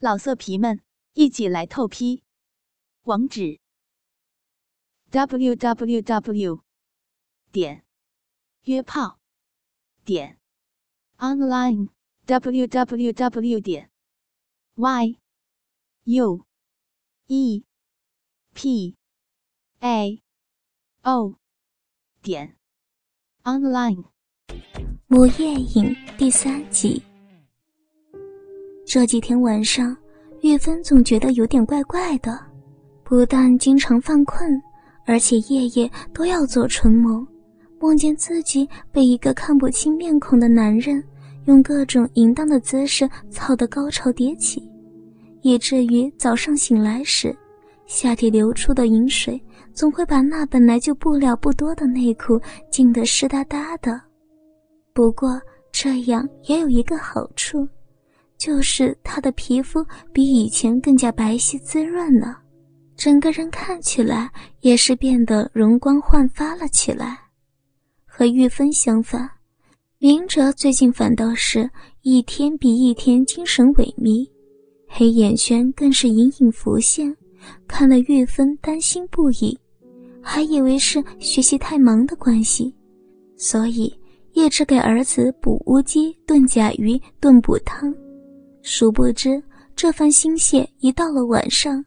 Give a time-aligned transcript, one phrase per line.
[0.00, 0.80] 老色皮们，
[1.14, 2.22] 一起来透批！
[3.02, 3.58] 网址
[5.10, 6.62] ：w w w
[7.50, 7.84] 点
[8.62, 9.18] 约炮
[10.04, 10.38] 点
[11.16, 11.88] online
[12.26, 13.90] w w w 点
[14.76, 15.18] y
[16.04, 16.46] u
[17.26, 17.64] e
[18.54, 18.96] p
[19.80, 20.22] a
[21.02, 21.34] o
[22.22, 22.56] 点
[23.42, 24.04] online。
[25.08, 27.07] 午夜影第三集。
[28.88, 29.94] 这几天晚上，
[30.40, 32.40] 玉芬总觉得有点怪怪的，
[33.04, 34.50] 不但经常犯困，
[35.04, 37.26] 而且夜夜都要做春梦，
[37.78, 41.04] 梦见自己被一个看不清面孔的男人
[41.44, 44.66] 用各种淫荡的姿势操得高潮迭起，
[45.42, 47.36] 以至于早上醒来时，
[47.84, 49.38] 下体流出的饮水
[49.74, 54.00] 总会把那本来就布料不多的内裤浸得湿哒哒的。
[54.94, 55.38] 不过
[55.70, 57.68] 这样也有一个好处。
[58.38, 62.38] 就是她的皮肤比以前更加白皙滋润了，
[62.96, 67.18] 整个人看起来也是变得容光焕发了起来。
[68.06, 69.28] 和玉芬相反，
[69.98, 71.68] 明哲最近反倒是
[72.02, 74.28] 一天比一天精神萎靡，
[74.86, 77.14] 黑眼圈更是隐隐浮现，
[77.66, 79.58] 看得玉芬担心不已，
[80.22, 82.74] 还以为是学习太忙的关系，
[83.36, 83.92] 所以
[84.32, 87.94] 一直给儿子补乌鸡、炖甲鱼、炖补汤。
[88.70, 89.42] 殊不知，
[89.74, 91.82] 这番心血一到了晚上，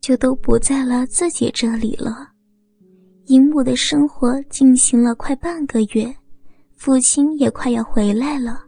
[0.00, 2.28] 就都不在了自己这里了。
[3.26, 6.14] 鹦鹉的生活进行了快半个月，
[6.76, 8.62] 父亲也快要回来了。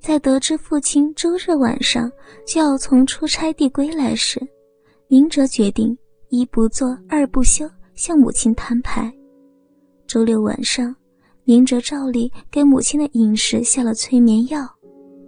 [0.00, 2.10] 在得知父亲周日晚上
[2.44, 4.44] 就要从出差地归来时，
[5.06, 5.96] 明哲决定
[6.30, 9.10] 一不做二不休，向母亲摊牌。
[10.08, 10.92] 周六晚上，
[11.44, 14.68] 明哲照例给母亲的饮食下了催眠药。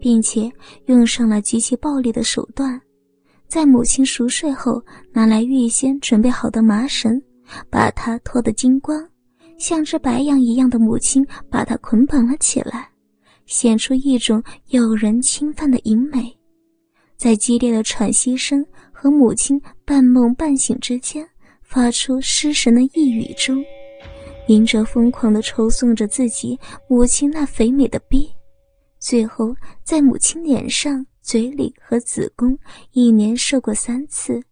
[0.00, 0.50] 并且
[0.86, 2.80] 用上了极其暴力的手段，
[3.46, 7.20] 在母亲熟睡后，拿来预先准备好的麻绳，
[7.68, 9.06] 把她拖得精光，
[9.58, 12.88] 像只白羊一样的母亲把她捆绑了起来，
[13.46, 16.36] 显出一种有人侵犯的淫美。
[17.16, 21.28] 在激烈的喘息声和母亲半梦半醒之间，
[21.62, 23.62] 发出失神的呓语中，
[24.48, 26.58] 明哲疯狂地抽送着自己
[26.88, 28.30] 母亲那肥美的逼。
[29.00, 32.56] 最后，在母亲脸上、嘴里和子宫
[32.92, 34.42] 一连射过三次，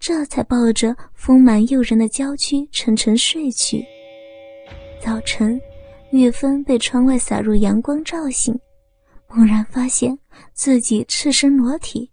[0.00, 3.84] 这才抱着丰满诱人的娇躯沉沉睡去。
[4.98, 5.60] 早晨，
[6.10, 8.58] 玉芬被窗外洒入阳光照醒，
[9.28, 10.18] 猛然发现
[10.54, 12.10] 自己赤身裸体，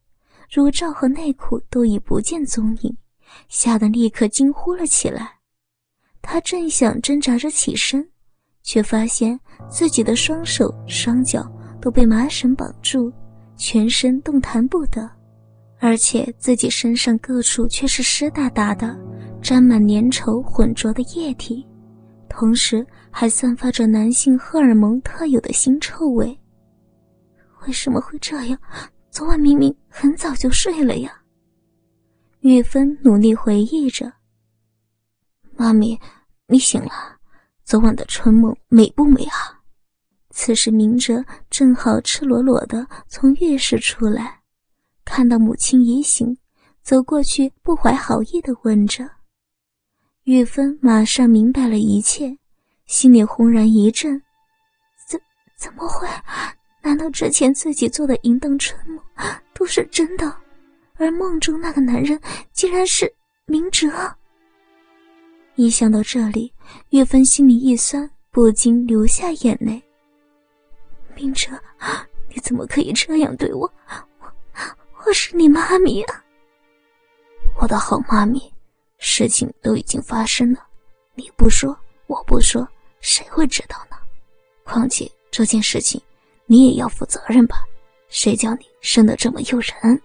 [0.51, 2.97] 乳罩和内裤都已不见踪影，
[3.47, 5.39] 吓得立刻惊呼了起来。
[6.22, 8.06] 她正想挣扎着起身，
[8.63, 9.39] 却发现
[9.69, 11.50] 自己的双手双脚。
[11.81, 13.12] 都被麻绳绑住，
[13.56, 15.09] 全身动弹不得，
[15.79, 18.97] 而且自己身上各处却是湿哒哒的，
[19.41, 21.66] 沾满粘稠浑浊的液体，
[22.28, 26.38] 同时还散发着男性荷尔蒙特有的腥臭味。
[27.66, 28.59] 为什么会这样？
[29.12, 31.12] 昨晚明明很早就睡了呀。
[32.41, 34.13] 玉芬努力回忆着
[35.57, 36.00] ：“妈咪，
[36.47, 36.91] 你醒了？
[37.66, 39.59] 昨晚的春梦美不美啊？”
[40.31, 44.41] 此时，明哲正好赤裸裸的从浴室出来，
[45.03, 46.38] 看到母亲已醒，
[46.84, 49.09] 走过去，不怀好意的问着。
[50.25, 52.38] 玉芬马上明白了一切，
[52.85, 54.22] 心里轰然一震：
[55.07, 55.19] 怎
[55.57, 56.07] 怎么会？
[56.81, 59.03] 难道之前自己做的淫荡春梦
[59.53, 60.34] 都是真的？
[60.95, 62.19] 而梦中那个男人
[62.53, 63.12] 竟然是
[63.47, 63.89] 明哲？
[65.56, 66.53] 一想到这里，
[66.89, 69.81] 玉芬心里一酸，不禁流下眼泪。
[71.19, 71.52] 冰哲，
[72.30, 73.69] 你怎么可以这样对我？
[74.22, 74.34] 我
[75.06, 76.24] 我是你妈咪啊！
[77.59, 78.41] 我的好妈咪，
[79.00, 80.66] 事情都已经发生了，
[81.16, 82.66] 你不说，我不说，
[83.02, 83.97] 谁会知道呢？
[84.63, 86.02] 况且这件事情，
[86.46, 87.66] 你也要负责任吧？
[88.07, 90.01] 谁叫你生的这么诱人？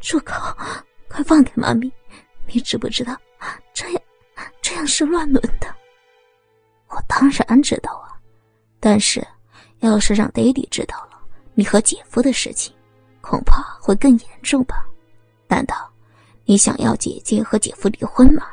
[0.00, 0.34] 住口！
[1.06, 1.88] 快放开妈咪！
[2.48, 3.16] 你知不知道，
[3.72, 4.02] 这样
[4.60, 5.72] 这样是乱伦的？
[6.88, 8.18] 我当然知道啊，
[8.80, 9.24] 但是。
[9.84, 11.18] 要是让爹地知道了
[11.54, 12.74] 你和姐夫的事情，
[13.20, 14.84] 恐怕会更严重吧？
[15.46, 15.90] 难道
[16.44, 18.46] 你想要姐姐和姐夫离婚吗？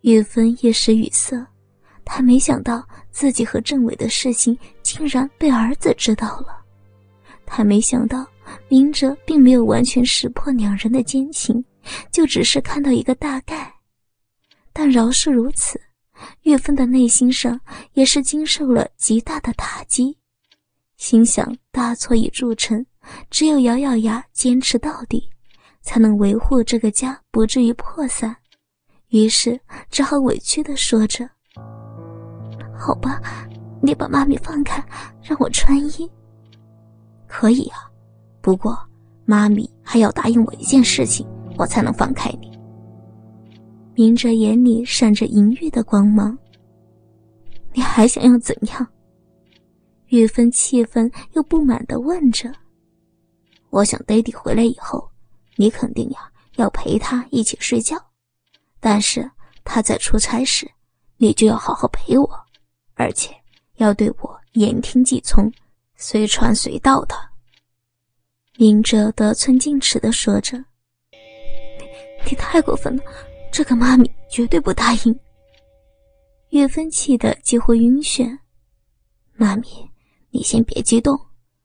[0.00, 1.46] 玉芬一时语塞，
[2.04, 6.58] 她没想到自己和政委的事情竟然被儿子知道了，
[7.44, 8.26] 她没想到
[8.68, 11.64] 明哲并没有完全识破两人的奸情，
[12.10, 13.72] 就只是看到一个大概。
[14.72, 15.80] 但饶是如此。
[16.42, 17.60] 岳芬的内心上
[17.92, 20.16] 也是经受了极大的打击，
[20.96, 22.84] 心想大错已铸成，
[23.30, 25.30] 只有咬咬牙坚持到底，
[25.82, 28.36] 才能维护这个家不至于破散。
[29.08, 29.58] 于是
[29.90, 31.28] 只好委屈的说着
[32.78, 33.20] ：“好吧，
[33.82, 34.84] 你把妈咪放开，
[35.22, 36.10] 让我穿衣。
[37.26, 37.78] 可以啊，
[38.40, 38.78] 不过
[39.24, 41.26] 妈咪还要答应我一件事情，
[41.56, 42.47] 我才能放开你。”
[43.98, 46.38] 明哲眼里闪着淫欲的光芒。
[47.72, 48.86] 你还想要怎样？
[50.06, 52.48] 玉芬气愤又不满的问着。
[53.70, 55.10] 我想爹地回来以后，
[55.56, 57.96] 你肯定呀要陪他一起睡觉，
[58.78, 59.28] 但是
[59.64, 60.70] 他在出差时，
[61.16, 62.40] 你就要好好陪我，
[62.94, 63.34] 而且
[63.78, 65.52] 要对我言听计从，
[65.96, 67.16] 随传随到的。
[68.58, 70.56] 明哲得寸进尺的说着。
[71.10, 73.02] 你你太过分了，
[73.50, 75.18] 这个妈咪绝对不答应。
[76.50, 78.38] 岳芬气得几乎晕眩。
[79.34, 79.66] 妈咪，
[80.30, 81.18] 你先别激动，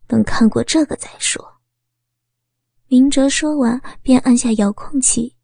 [0.08, 1.44] 等看过这个再说。
[2.88, 5.36] 明哲说完，便按下遥控器，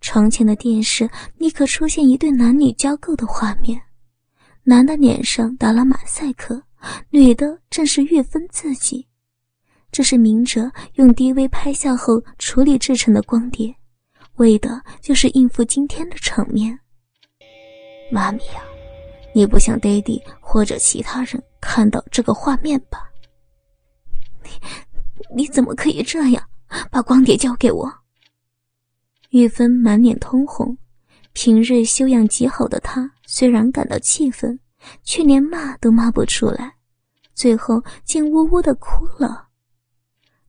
[0.00, 3.80] 床前的电视立刻出现一对男女交媾的画面。
[4.62, 6.62] 男的脸上打了马赛克，
[7.10, 9.06] 女的正是岳芬自己。
[9.92, 13.74] 这是明哲用 DV 拍下后处理制成的光碟，
[14.36, 16.78] 为的就是应付今天的场面。
[18.10, 18.62] 妈咪呀！
[19.34, 23.10] 你不想爹地或者其他人看到这个画面吧？
[24.42, 24.50] 你
[25.34, 26.42] 你怎么可以这样？
[26.90, 27.92] 把光碟交给我！
[29.30, 30.78] 玉芬满脸通红，
[31.32, 34.58] 平日修养极好的她虽然感到气愤，
[35.02, 36.74] 却连骂都骂不出来，
[37.34, 39.45] 最后竟呜呜的哭了。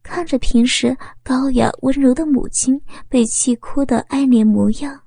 [0.07, 4.98] 看着平时高雅温柔的母亲被气哭的哀怜模样，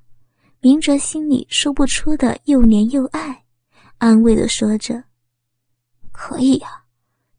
[0.61, 3.45] 明哲心里说不出的又怜又爱。
[3.97, 5.03] 安慰的说着
[6.13, 6.69] ：“可以呀，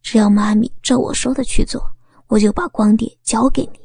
[0.02, 1.84] 只要妈咪照我说的去做，
[2.28, 3.80] 我就把光碟交给你。”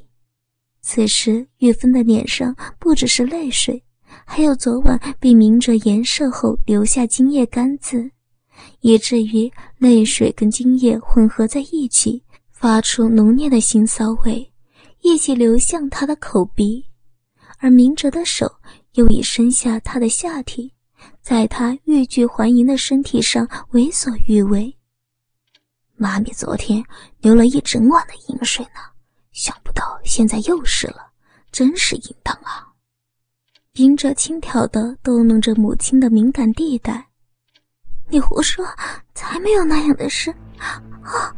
[0.81, 3.85] 此时，玉芬的脸上不只是泪水，
[4.25, 8.11] 还有昨晚被明哲颜射后留下精液干渍，
[8.81, 12.23] 以至于泪水跟精液混合在一起，
[12.59, 14.51] 发出浓烈的腥骚味，
[15.03, 16.83] 一起流向他的口鼻。
[17.59, 18.51] 而明哲的手
[18.95, 20.73] 又已伸下他的下体。
[21.21, 24.75] 在他欲拒还迎的身体上为所欲为。
[25.97, 26.83] 妈咪昨天
[27.21, 28.81] 流了一整晚的淫水呢，
[29.33, 31.13] 想不到现在又是了，
[31.53, 32.73] 真是淫荡啊！
[33.75, 37.07] 明哲轻佻的逗弄着母亲的敏感地带。
[38.09, 38.65] 你胡说，
[39.15, 40.35] 才没有那样的事！
[41.07, 41.35] 啊，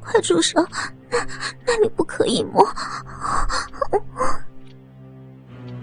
[0.00, 0.64] 快住手！
[1.10, 1.18] 那
[1.66, 2.66] 那里不可以摸。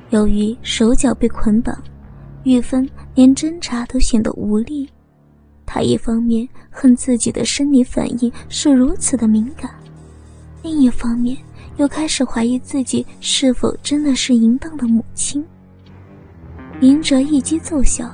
[0.09, 1.77] 由于手脚被捆绑。
[2.43, 4.87] 玉芬连挣扎都显得无力，
[5.65, 9.71] 她一方面恨自己的生理反应是如此的敏感，
[10.61, 11.35] 另一方面
[11.77, 15.43] 又开始怀疑自己是否真的是淫荡的母亲。
[16.79, 18.07] 明哲一击奏效，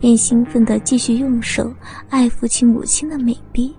[0.00, 1.72] 便兴奋地继续用手
[2.08, 3.72] 爱抚起母亲的美臂，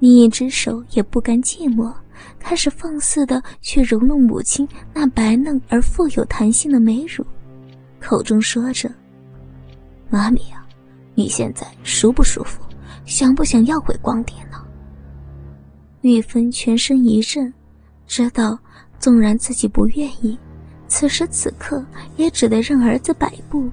[0.00, 1.92] 另一只手也不甘寂寞，
[2.38, 7.24] 开始放肆地去揉弄母亲那白嫩而富有弹性的美乳，
[8.00, 8.90] 口中说着。
[10.08, 10.64] 妈咪呀，
[11.14, 12.62] 你现在舒不舒服？
[13.04, 14.64] 想不想要回光碟呢？
[16.02, 17.52] 玉芬全身一震，
[18.06, 18.58] 知道
[18.98, 20.38] 纵然自己不愿意，
[20.86, 21.84] 此时此刻
[22.16, 23.68] 也只得任儿子摆布。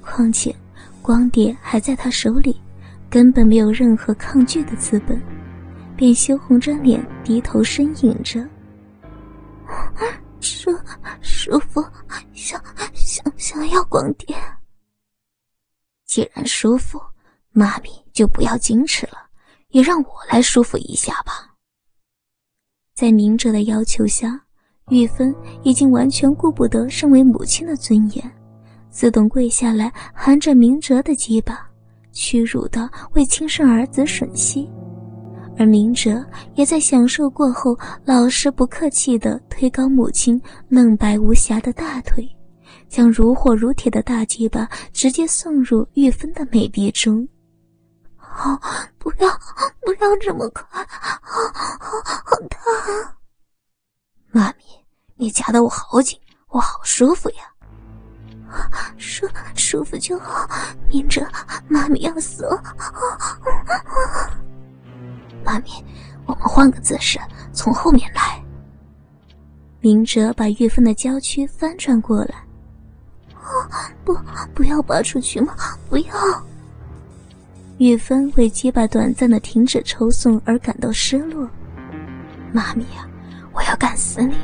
[0.00, 0.54] 况且
[1.02, 2.56] 光碟还在他手里，
[3.10, 5.20] 根本没有任何抗拒的资本，
[5.98, 8.48] 便羞红着脸低头呻吟着
[10.38, 10.70] ：“舒
[11.20, 11.84] 舒服，
[12.32, 12.62] 想
[12.94, 14.36] 想想要光碟。”
[16.06, 17.00] 既然舒服，
[17.50, 19.26] 妈咪就不要矜持了，
[19.70, 21.52] 也让我来舒服一下吧。
[22.94, 24.40] 在明哲的要求下，
[24.90, 28.38] 玉芬已经完全顾不得身为母亲的尊严，
[28.88, 31.68] 自动跪下来，含着明哲的鸡巴，
[32.12, 34.70] 屈辱的为亲生儿子吮吸。
[35.58, 36.24] 而明哲
[36.54, 42.26] 也在享受过后，老实不客气的推高母亲嫩白无瑕的大腿。
[42.88, 47.28] 将如火如铁的大鸡巴直接送入玉芬的美鼻中。
[48.16, 48.58] 好，
[48.98, 49.28] 不要，
[49.80, 50.64] 不要这么快，
[51.20, 52.58] 好，好，好疼！
[54.30, 54.64] 妈咪，
[55.16, 57.36] 你夹得我好紧，我好舒服呀。
[58.96, 60.48] 舒舒服就好，
[60.88, 61.26] 明哲，
[61.68, 62.62] 妈咪要死了。
[65.44, 65.84] 妈咪，
[66.26, 67.18] 我们换个姿势，
[67.52, 68.42] 从后面来。
[69.80, 72.34] 明哲把玉芬的娇躯翻转过来。
[74.04, 74.16] 不，
[74.54, 75.54] 不要拔出去吗？
[75.88, 76.12] 不要！
[77.78, 81.48] 玉芬为结巴短暂的停止抽送而感到失落。
[82.52, 83.08] 妈咪呀，
[83.52, 84.34] 我要干死你！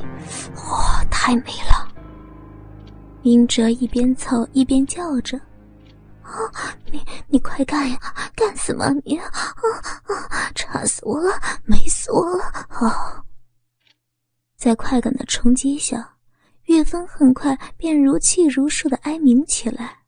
[0.57, 1.93] 哇，太美了！
[3.23, 5.41] 明哲一边操一边叫着：“，
[6.25, 7.99] 啊你你快干呀，
[8.35, 9.17] 干死吗你！
[9.19, 9.31] 啊
[10.29, 13.23] 啊，插死我了，美死我了！”啊，
[14.57, 16.17] 在快感的冲击下，
[16.65, 19.99] 岳峰很快便如泣如诉的哀鸣起来。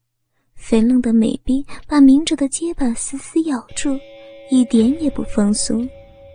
[0.55, 3.97] 肥嫩的美臂把明哲的结巴死死咬住，
[4.51, 5.89] 一点也不放松。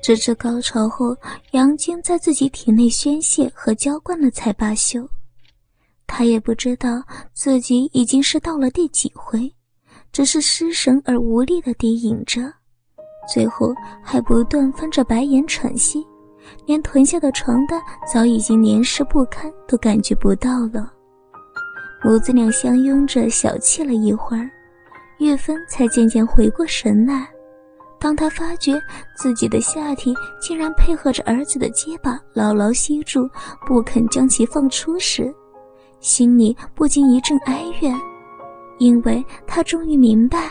[0.04, 1.16] 直至高潮后，
[1.52, 5.08] 阳精在自己体内宣泄和浇灌了才罢休。
[6.08, 9.54] 他也不知道自己已经是到了第几回，
[10.12, 12.42] 只是失神而无力的低吟着，
[13.32, 16.06] 最后还不断翻着白眼喘息，
[16.66, 20.92] 连臀下的床单早已经黏湿不堪都感觉不到了。
[22.04, 24.50] 母子俩相拥着小憩了一会儿，
[25.20, 27.28] 岳芬才渐渐回过神来。
[28.00, 28.74] 当他发觉
[29.16, 33.30] 自己的下体竟然配合着儿子的结巴牢牢吸住，
[33.68, 35.32] 不肯将其放出时，
[36.00, 37.96] 心里不禁一阵哀怨，
[38.82, 40.50] 因为他终于明白，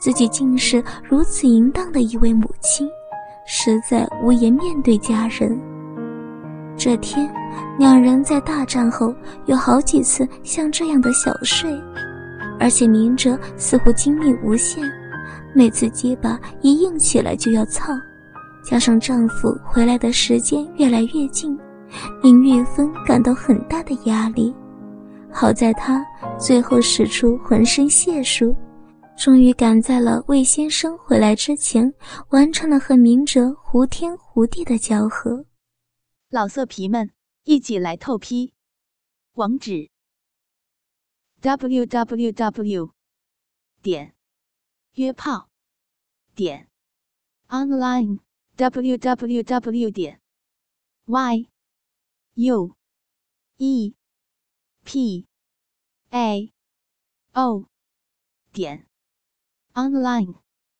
[0.00, 2.88] 自己竟是如此淫荡的一位母亲，
[3.46, 5.60] 实在无颜面对家人。
[6.78, 7.30] 这天，
[7.78, 11.70] 两人在大战后有好几次像这样的小睡，
[12.58, 14.82] 而且明哲似乎精力无限。
[15.54, 17.92] 每次结巴一硬起来就要操，
[18.64, 21.54] 加上丈夫回来的时间越来越近，
[22.22, 24.54] 令岳芬感到很大的压力。
[25.32, 26.04] 好在她
[26.38, 28.56] 最后使出浑身解数，
[29.16, 31.92] 终于赶在了魏先生回来之前，
[32.30, 35.44] 完成了和明哲胡天胡地的交合。
[36.30, 37.10] 老色皮们，
[37.44, 38.52] 一起来透批！
[39.34, 39.90] 网址
[41.40, 42.90] ：w w w.
[43.80, 44.14] 点
[44.94, 45.48] 约炮。
[46.34, 46.68] 点
[47.48, 48.20] online
[48.54, 50.20] w w w 点
[51.06, 51.48] y
[52.34, 52.76] u
[53.56, 53.97] e
[54.90, 55.26] p
[56.10, 56.50] a
[57.34, 57.68] o
[58.54, 58.86] 点
[59.74, 60.47] online。